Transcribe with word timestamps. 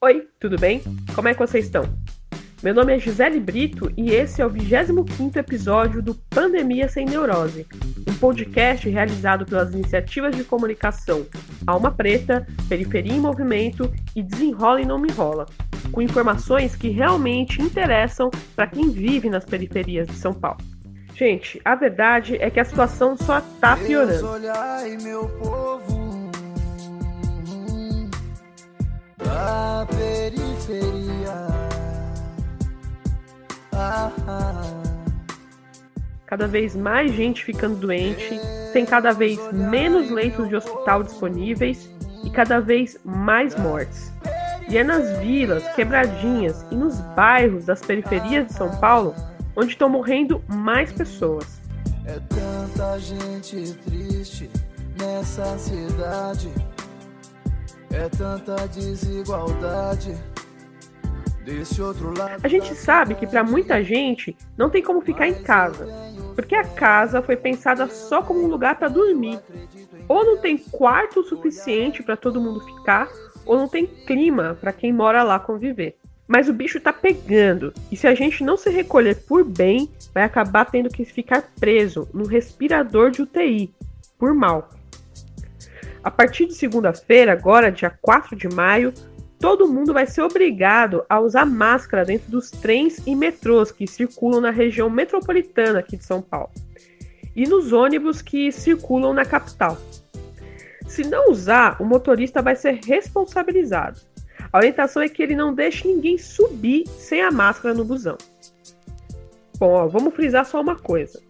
Oi, 0.00 0.28
tudo 0.38 0.56
bem? 0.56 0.80
Como 1.12 1.26
é 1.26 1.34
que 1.34 1.40
vocês 1.40 1.64
estão? 1.64 1.82
Meu 2.62 2.72
nome 2.72 2.94
é 2.94 3.00
Gisele 3.00 3.40
Brito 3.40 3.90
e 3.96 4.12
esse 4.12 4.40
é 4.40 4.46
o 4.46 4.50
25º 4.50 5.36
episódio 5.38 6.00
do 6.00 6.14
Pandemia 6.14 6.88
Sem 6.88 7.04
Neurose, 7.04 7.66
um 8.08 8.14
podcast 8.14 8.88
realizado 8.88 9.44
pelas 9.44 9.74
iniciativas 9.74 10.36
de 10.36 10.44
comunicação 10.44 11.26
Alma 11.66 11.90
Preta, 11.90 12.46
Periferia 12.68 13.12
em 13.12 13.18
Movimento 13.18 13.92
e 14.14 14.22
Desenrola 14.22 14.80
e 14.80 14.86
Não 14.86 15.00
Me 15.00 15.08
Enrola, 15.08 15.46
com 15.90 16.00
informações 16.00 16.76
que 16.76 16.90
realmente 16.90 17.60
interessam 17.60 18.30
para 18.54 18.68
quem 18.68 18.90
vive 18.90 19.28
nas 19.28 19.44
periferias 19.44 20.06
de 20.06 20.14
São 20.14 20.32
Paulo. 20.32 20.60
Gente, 21.16 21.60
a 21.64 21.74
verdade 21.74 22.36
é 22.36 22.48
que 22.48 22.60
a 22.60 22.64
situação 22.64 23.16
só 23.16 23.38
está 23.38 23.76
piorando. 23.76 24.28
Da 29.78 29.86
periferia. 29.86 31.32
Ah, 33.72 34.10
ah. 34.26 34.82
Cada 36.26 36.46
vez 36.46 36.74
mais 36.74 37.12
gente 37.12 37.44
ficando 37.44 37.76
doente, 37.76 38.38
tem 38.72 38.84
cada 38.84 39.12
vez 39.12 39.38
menos 39.52 40.10
leitos 40.10 40.48
de 40.48 40.56
hospital 40.56 41.02
disponíveis 41.02 41.90
e 42.24 42.30
cada 42.30 42.60
vez 42.60 42.98
mais 43.04 43.54
mortes. 43.56 44.12
E 44.68 44.76
é 44.76 44.84
nas 44.84 45.18
vilas, 45.20 45.66
quebradinhas 45.74 46.66
e 46.70 46.74
nos 46.74 47.00
bairros 47.14 47.64
das 47.64 47.80
periferias 47.80 48.48
de 48.48 48.54
São 48.54 48.70
Paulo 48.80 49.14
onde 49.56 49.70
estão 49.70 49.88
morrendo 49.88 50.42
mais 50.46 50.92
pessoas. 50.92 51.60
É 52.04 52.18
tanta 52.28 52.98
gente 52.98 53.74
triste 53.84 54.50
nessa 54.98 55.56
cidade. 55.56 56.52
É 57.90 58.08
tanta 58.08 58.68
desigualdade. 58.68 60.14
Desse 61.44 61.80
outro 61.80 62.16
lado 62.16 62.40
a 62.42 62.48
gente 62.48 62.74
sabe 62.74 63.14
que 63.14 63.26
para 63.26 63.42
muita 63.42 63.82
gente 63.82 64.36
não 64.56 64.68
tem 64.68 64.82
como 64.82 65.00
ficar 65.00 65.26
em 65.26 65.42
casa, 65.42 65.88
porque 66.34 66.54
a 66.54 66.64
casa 66.64 67.22
foi 67.22 67.36
pensada 67.36 67.88
só 67.88 68.20
como 68.20 68.44
um 68.44 68.48
lugar 68.48 68.78
para 68.78 68.88
dormir. 68.88 69.40
Ou 70.06 70.24
não 70.24 70.36
tem 70.36 70.58
quarto 70.58 71.24
suficiente 71.24 72.02
para 72.02 72.16
todo 72.16 72.40
mundo 72.40 72.60
ficar, 72.60 73.08
ou 73.46 73.56
não 73.56 73.66
tem 73.66 73.86
clima 73.86 74.58
para 74.60 74.72
quem 74.72 74.92
mora 74.92 75.22
lá 75.22 75.38
conviver. 75.38 75.96
Mas 76.26 76.46
o 76.46 76.52
bicho 76.52 76.78
tá 76.78 76.92
pegando, 76.92 77.72
e 77.90 77.96
se 77.96 78.06
a 78.06 78.14
gente 78.14 78.44
não 78.44 78.58
se 78.58 78.68
recolher 78.68 79.14
por 79.26 79.42
bem, 79.42 79.90
vai 80.12 80.24
acabar 80.24 80.66
tendo 80.66 80.90
que 80.90 81.06
ficar 81.06 81.42
preso 81.58 82.06
no 82.12 82.26
respirador 82.26 83.10
de 83.10 83.22
UTI, 83.22 83.72
por 84.18 84.34
mal. 84.34 84.68
A 86.02 86.10
partir 86.10 86.46
de 86.46 86.54
segunda-feira, 86.54 87.32
agora, 87.32 87.72
dia 87.72 87.90
4 87.90 88.36
de 88.36 88.48
maio, 88.48 88.92
todo 89.38 89.68
mundo 89.68 89.92
vai 89.92 90.06
ser 90.06 90.22
obrigado 90.22 91.04
a 91.08 91.20
usar 91.20 91.44
máscara 91.44 92.04
dentro 92.04 92.30
dos 92.30 92.50
trens 92.50 93.00
e 93.06 93.14
metrôs 93.14 93.70
que 93.70 93.86
circulam 93.86 94.40
na 94.40 94.50
região 94.50 94.88
metropolitana 94.88 95.80
aqui 95.80 95.96
de 95.96 96.04
São 96.04 96.20
Paulo 96.20 96.50
e 97.34 97.46
nos 97.46 97.72
ônibus 97.72 98.20
que 98.20 98.50
circulam 98.50 99.12
na 99.12 99.24
capital. 99.24 99.78
Se 100.88 101.04
não 101.04 101.30
usar, 101.30 101.80
o 101.80 101.84
motorista 101.84 102.42
vai 102.42 102.56
ser 102.56 102.80
responsabilizado. 102.84 104.00
A 104.52 104.58
orientação 104.58 105.02
é 105.02 105.08
que 105.08 105.22
ele 105.22 105.36
não 105.36 105.54
deixe 105.54 105.86
ninguém 105.86 106.16
subir 106.16 106.88
sem 106.88 107.22
a 107.22 107.30
máscara 107.30 107.74
no 107.74 107.84
busão. 107.84 108.16
Bom, 109.58 109.72
ó, 109.72 109.86
vamos 109.86 110.14
frisar 110.14 110.44
só 110.46 110.60
uma 110.60 110.76
coisa. 110.76 111.20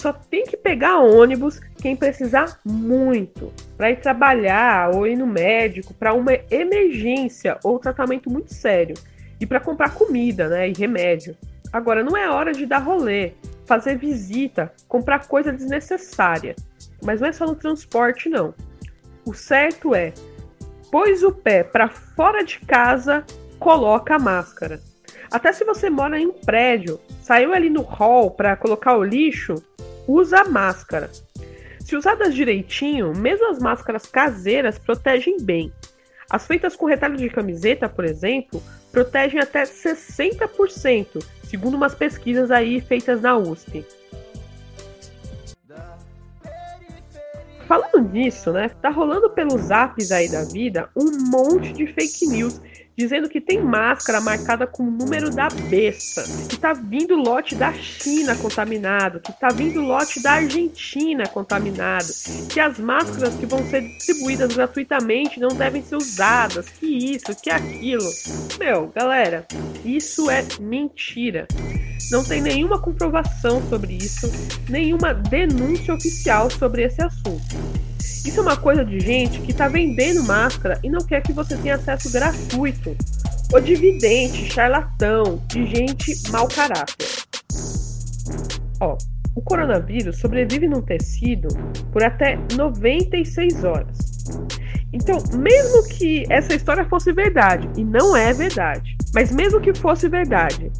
Só 0.00 0.14
tem 0.14 0.44
que 0.44 0.56
pegar 0.56 1.00
ônibus 1.00 1.60
quem 1.76 1.94
precisar 1.94 2.58
muito 2.64 3.52
para 3.76 3.90
ir 3.90 4.00
trabalhar 4.00 4.94
ou 4.94 5.06
ir 5.06 5.14
no 5.14 5.26
médico 5.26 5.92
para 5.92 6.14
uma 6.14 6.32
emergência 6.50 7.58
ou 7.62 7.78
tratamento 7.78 8.30
muito 8.30 8.54
sério 8.54 8.94
e 9.38 9.44
para 9.44 9.60
comprar 9.60 9.92
comida, 9.92 10.48
né, 10.48 10.70
e 10.70 10.72
remédio. 10.72 11.36
Agora 11.70 12.02
não 12.02 12.16
é 12.16 12.30
hora 12.30 12.50
de 12.50 12.64
dar 12.64 12.78
rolê, 12.78 13.32
fazer 13.66 13.98
visita, 13.98 14.72
comprar 14.88 15.28
coisa 15.28 15.52
desnecessária. 15.52 16.56
Mas 17.04 17.20
não 17.20 17.28
é 17.28 17.32
só 17.32 17.44
no 17.44 17.54
transporte 17.54 18.30
não. 18.30 18.54
O 19.26 19.34
certo 19.34 19.94
é 19.94 20.14
pôs 20.90 21.22
o 21.22 21.30
pé 21.30 21.62
para 21.62 21.90
fora 21.90 22.42
de 22.42 22.58
casa, 22.60 23.22
coloca 23.58 24.14
a 24.14 24.18
máscara. 24.18 24.80
Até 25.30 25.52
se 25.52 25.62
você 25.62 25.90
mora 25.90 26.18
em 26.18 26.26
um 26.26 26.32
prédio, 26.32 26.98
saiu 27.20 27.52
ali 27.52 27.68
no 27.68 27.82
hall 27.82 28.30
para 28.30 28.56
colocar 28.56 28.96
o 28.96 29.04
lixo, 29.04 29.56
usa 30.10 30.44
máscara. 30.44 31.10
Se 31.80 31.96
usadas 31.96 32.34
direitinho, 32.34 33.14
mesmo 33.14 33.50
as 33.50 33.58
máscaras 33.58 34.06
caseiras 34.06 34.78
protegem 34.78 35.38
bem. 35.40 35.72
As 36.28 36.46
feitas 36.46 36.76
com 36.76 36.86
retalho 36.86 37.16
de 37.16 37.28
camiseta, 37.28 37.88
por 37.88 38.04
exemplo, 38.04 38.62
protegem 38.92 39.40
até 39.40 39.62
60%, 39.62 41.24
segundo 41.44 41.74
umas 41.74 41.94
pesquisas 41.94 42.50
aí 42.50 42.80
feitas 42.80 43.20
na 43.20 43.36
USP. 43.36 43.84
Falando 47.66 48.00
nisso, 48.00 48.52
né? 48.52 48.68
Tá 48.82 48.90
rolando 48.90 49.30
pelos 49.30 49.70
apps 49.70 50.10
aí 50.10 50.28
da 50.28 50.42
vida 50.44 50.90
um 50.96 51.30
monte 51.30 51.72
de 51.72 51.86
fake 51.86 52.26
news 52.26 52.60
dizendo 53.00 53.30
que 53.30 53.40
tem 53.40 53.62
máscara 53.62 54.20
marcada 54.20 54.66
com 54.66 54.82
o 54.82 54.90
número 54.90 55.30
da 55.30 55.48
besta, 55.48 56.22
que 56.48 56.58
tá 56.58 56.74
vindo 56.74 57.16
lote 57.16 57.54
da 57.54 57.72
China 57.72 58.36
contaminado, 58.36 59.20
que 59.20 59.32
tá 59.32 59.48
vindo 59.48 59.80
lote 59.80 60.22
da 60.22 60.32
Argentina 60.32 61.26
contaminado, 61.26 62.08
que 62.52 62.60
as 62.60 62.78
máscaras 62.78 63.34
que 63.36 63.46
vão 63.46 63.66
ser 63.70 63.80
distribuídas 63.80 64.54
gratuitamente 64.54 65.40
não 65.40 65.48
devem 65.48 65.82
ser 65.82 65.96
usadas, 65.96 66.68
que 66.68 66.86
isso, 66.86 67.34
que 67.42 67.48
aquilo. 67.48 68.10
Meu, 68.58 68.88
galera, 68.88 69.46
isso 69.82 70.30
é 70.30 70.44
mentira. 70.60 71.48
Não 72.10 72.22
tem 72.22 72.42
nenhuma 72.42 72.78
comprovação 72.78 73.66
sobre 73.70 73.94
isso, 73.94 74.30
nenhuma 74.68 75.14
denúncia 75.14 75.94
oficial 75.94 76.50
sobre 76.50 76.82
esse 76.82 77.00
assunto. 77.00 77.80
Isso 78.00 78.40
é 78.40 78.42
uma 78.42 78.56
coisa 78.56 78.84
de 78.84 79.00
gente 79.00 79.40
que 79.40 79.52
está 79.52 79.68
vendendo 79.68 80.22
máscara 80.24 80.78
e 80.82 80.90
não 80.90 81.00
quer 81.00 81.22
que 81.22 81.32
você 81.32 81.56
tenha 81.56 81.76
acesso 81.76 82.10
gratuito. 82.12 82.96
Ou 83.52 83.60
de 83.60 83.74
charlatão, 84.50 85.42
de 85.48 85.66
gente 85.66 86.30
mau 86.30 86.46
caráter. 86.48 87.06
Ó, 88.80 88.96
o 89.34 89.42
coronavírus 89.42 90.18
sobrevive 90.18 90.68
num 90.68 90.82
tecido 90.82 91.48
por 91.92 92.02
até 92.02 92.38
96 92.56 93.64
horas. 93.64 93.96
Então, 94.92 95.18
mesmo 95.38 95.88
que 95.88 96.24
essa 96.28 96.54
história 96.54 96.84
fosse 96.84 97.12
verdade, 97.12 97.68
e 97.76 97.84
não 97.84 98.16
é 98.16 98.32
verdade, 98.32 98.96
mas 99.14 99.30
mesmo 99.30 99.60
que 99.60 99.72
fosse 99.74 100.08
verdade, 100.08 100.70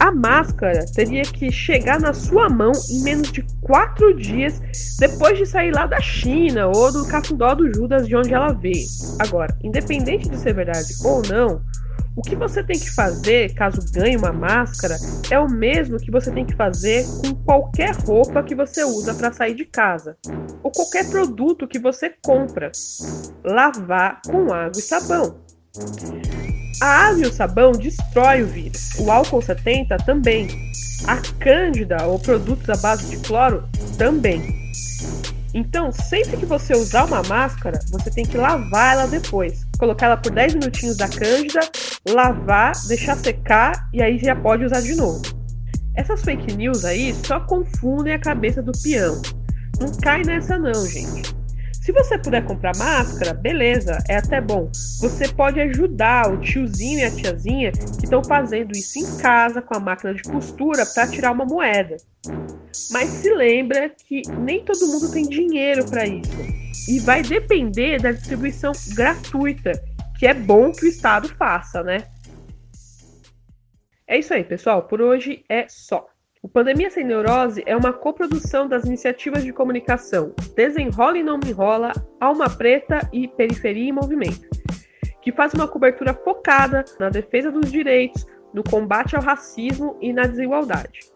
a 0.00 0.10
máscara 0.10 0.84
teria 0.94 1.22
que 1.22 1.50
chegar 1.50 2.00
na 2.00 2.12
sua 2.12 2.48
mão 2.48 2.72
em 2.90 3.02
menos 3.02 3.30
de 3.30 3.44
quatro 3.60 4.14
dias 4.14 4.60
depois 4.98 5.38
de 5.38 5.46
sair 5.46 5.72
lá 5.72 5.86
da 5.86 6.00
China 6.00 6.66
ou 6.68 6.92
do 6.92 7.06
cafundó 7.06 7.54
do 7.54 7.72
Judas 7.72 8.06
de 8.06 8.16
onde 8.16 8.34
ela 8.34 8.52
veio. 8.52 8.86
Agora, 9.18 9.56
independente 9.62 10.28
de 10.28 10.36
ser 10.36 10.54
verdade 10.54 10.92
ou 11.04 11.22
não, 11.28 11.62
o 12.16 12.22
que 12.22 12.36
você 12.36 12.62
tem 12.62 12.78
que 12.78 12.90
fazer 12.90 13.54
caso 13.54 13.80
ganhe 13.92 14.16
uma 14.16 14.32
máscara 14.32 14.96
é 15.30 15.38
o 15.38 15.48
mesmo 15.48 15.98
que 15.98 16.10
você 16.10 16.30
tem 16.30 16.44
que 16.44 16.54
fazer 16.54 17.04
com 17.20 17.34
qualquer 17.44 17.94
roupa 17.96 18.42
que 18.42 18.54
você 18.54 18.84
usa 18.84 19.14
para 19.14 19.32
sair 19.32 19.54
de 19.54 19.64
casa 19.64 20.16
ou 20.62 20.70
qualquer 20.70 21.08
produto 21.10 21.66
que 21.66 21.78
você 21.78 22.12
compra. 22.24 22.70
Lavar 23.44 24.20
com 24.26 24.52
água 24.52 24.78
e 24.78 24.82
sabão. 24.82 25.40
A 26.80 27.08
água 27.08 27.24
e 27.24 27.26
o 27.26 27.32
sabão 27.32 27.72
destrói 27.72 28.42
o 28.42 28.46
vírus. 28.46 28.90
O 28.98 29.10
álcool 29.10 29.42
70 29.42 29.96
também. 29.98 30.48
A 31.06 31.16
cândida 31.38 32.06
ou 32.06 32.18
produtos 32.18 32.68
à 32.68 32.76
base 32.76 33.06
de 33.06 33.16
cloro 33.18 33.64
também. 33.96 34.64
Então, 35.52 35.92
sempre 35.92 36.36
que 36.36 36.44
você 36.44 36.74
usar 36.74 37.04
uma 37.04 37.22
máscara, 37.22 37.78
você 37.90 38.10
tem 38.10 38.26
que 38.26 38.36
lavar 38.36 38.94
ela 38.94 39.06
depois. 39.06 39.64
Colocar 39.78 40.06
ela 40.06 40.16
por 40.16 40.32
10 40.32 40.54
minutinhos 40.54 40.96
da 40.96 41.08
cândida, 41.08 41.60
lavar, 42.08 42.72
deixar 42.88 43.16
secar 43.16 43.88
e 43.92 44.02
aí 44.02 44.18
já 44.18 44.34
pode 44.34 44.64
usar 44.64 44.80
de 44.80 44.96
novo. 44.96 45.22
Essas 45.94 46.22
fake 46.22 46.56
news 46.56 46.84
aí 46.84 47.14
só 47.24 47.38
confundem 47.38 48.14
a 48.14 48.18
cabeça 48.18 48.60
do 48.60 48.72
peão. 48.82 49.22
Não 49.80 49.92
cai 49.98 50.22
nessa 50.22 50.58
não, 50.58 50.86
gente. 50.86 51.43
Se 51.84 51.92
você 51.92 52.16
puder 52.16 52.42
comprar 52.46 52.74
máscara, 52.78 53.34
beleza, 53.34 53.98
é 54.08 54.16
até 54.16 54.40
bom. 54.40 54.72
Você 55.00 55.28
pode 55.28 55.60
ajudar 55.60 56.32
o 56.32 56.40
tiozinho 56.40 57.00
e 57.00 57.04
a 57.04 57.10
tiazinha 57.10 57.72
que 57.72 58.04
estão 58.04 58.24
fazendo 58.24 58.72
isso 58.72 58.98
em 58.98 59.18
casa 59.18 59.60
com 59.60 59.76
a 59.76 59.80
máquina 59.80 60.14
de 60.14 60.22
costura 60.22 60.86
para 60.86 61.06
tirar 61.06 61.32
uma 61.32 61.44
moeda. 61.44 61.98
Mas 62.90 63.10
se 63.10 63.28
lembra 63.34 63.90
que 63.90 64.22
nem 64.30 64.64
todo 64.64 64.86
mundo 64.86 65.12
tem 65.12 65.28
dinheiro 65.28 65.84
para 65.84 66.06
isso. 66.06 66.32
E 66.88 67.00
vai 67.00 67.22
depender 67.22 68.00
da 68.00 68.12
distribuição 68.12 68.72
gratuita, 68.94 69.72
que 70.18 70.26
é 70.26 70.32
bom 70.32 70.72
que 70.72 70.86
o 70.86 70.88
Estado 70.88 71.28
faça, 71.36 71.82
né? 71.82 71.98
É 74.06 74.18
isso 74.18 74.32
aí, 74.32 74.42
pessoal. 74.42 74.84
Por 74.84 75.02
hoje 75.02 75.44
é 75.50 75.66
só. 75.68 76.06
O 76.44 76.48
Pandemia 76.48 76.90
Sem 76.90 77.04
Neurose 77.04 77.62
é 77.64 77.74
uma 77.74 77.90
coprodução 77.90 78.68
das 78.68 78.84
iniciativas 78.84 79.42
de 79.42 79.50
comunicação 79.50 80.34
Desenrola 80.54 81.16
e 81.16 81.22
Não 81.22 81.38
Me 81.38 81.48
Enrola, 81.48 81.90
Alma 82.20 82.50
Preta 82.50 83.08
e 83.10 83.26
Periferia 83.26 83.88
em 83.88 83.92
Movimento, 83.92 84.46
que 85.22 85.32
faz 85.32 85.54
uma 85.54 85.66
cobertura 85.66 86.12
focada 86.12 86.84
na 87.00 87.08
defesa 87.08 87.50
dos 87.50 87.72
direitos, 87.72 88.26
no 88.52 88.62
combate 88.62 89.16
ao 89.16 89.22
racismo 89.22 89.96
e 90.02 90.12
na 90.12 90.26
desigualdade. 90.26 91.10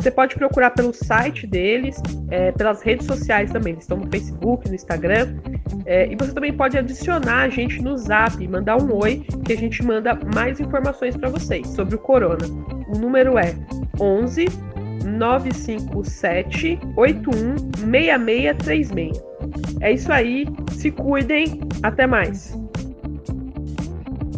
Você 0.00 0.10
pode 0.10 0.34
procurar 0.34 0.70
pelo 0.70 0.92
site 0.92 1.46
deles, 1.46 2.02
é, 2.28 2.50
pelas 2.50 2.82
redes 2.82 3.06
sociais 3.06 3.52
também. 3.52 3.74
Eles 3.74 3.84
estão 3.84 3.98
no 3.98 4.10
Facebook, 4.10 4.68
no 4.68 4.74
Instagram. 4.74 5.38
É, 5.84 6.08
e 6.08 6.16
você 6.16 6.32
também 6.34 6.52
pode 6.52 6.76
adicionar 6.76 7.42
a 7.42 7.48
gente 7.48 7.80
no 7.80 7.96
Zap, 7.96 8.36
mandar 8.48 8.82
um 8.82 8.92
oi, 8.92 9.24
que 9.44 9.52
a 9.52 9.56
gente 9.56 9.82
manda 9.84 10.18
mais 10.34 10.58
informações 10.58 11.16
para 11.16 11.30
vocês 11.30 11.68
sobre 11.68 11.94
o 11.94 11.98
corona. 11.98 12.44
O 12.88 12.98
número 12.98 13.38
é 13.38 13.54
11 14.00 14.46
957 15.04 16.78
81 16.96 17.56
6636. 17.90 19.22
É 19.80 19.92
isso 19.92 20.12
aí, 20.12 20.46
se 20.72 20.90
cuidem, 20.90 21.60
até 21.82 22.06
mais. 22.06 22.56